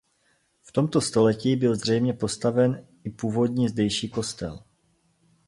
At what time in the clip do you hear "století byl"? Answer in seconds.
1.01-1.75